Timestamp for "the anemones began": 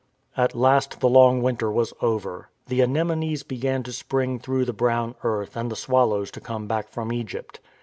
2.65-3.83